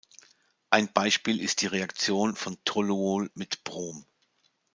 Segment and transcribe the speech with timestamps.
[0.71, 4.07] Ein Beispiel ist die Reaktion von Toluol mit Brom.